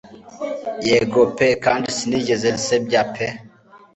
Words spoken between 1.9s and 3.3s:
sinigeze nsebya pe